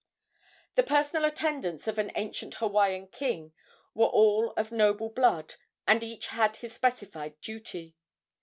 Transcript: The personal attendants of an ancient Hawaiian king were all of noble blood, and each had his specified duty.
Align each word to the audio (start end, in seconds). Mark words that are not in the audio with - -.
The 0.73 0.81
personal 0.81 1.25
attendants 1.25 1.87
of 1.87 1.99
an 1.99 2.11
ancient 2.15 2.55
Hawaiian 2.55 3.05
king 3.09 3.53
were 3.93 4.07
all 4.07 4.49
of 4.57 4.71
noble 4.71 5.09
blood, 5.09 5.53
and 5.87 6.03
each 6.03 6.29
had 6.29 6.55
his 6.55 6.73
specified 6.73 7.39
duty. 7.39 7.95